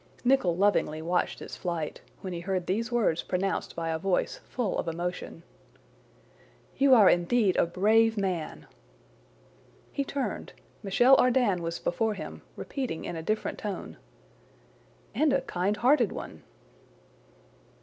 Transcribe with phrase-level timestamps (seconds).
[0.25, 4.79] Nicholl lovingly watched its flight, when he heard these words pronounced by a voice full
[4.79, 5.43] of emotion:
[6.75, 8.65] "You are indeed a brave man."
[9.91, 10.53] He turned.
[10.81, 13.97] Michel Ardan was before him, repeating in a different tone:
[15.13, 16.41] "And a kindhearted one!"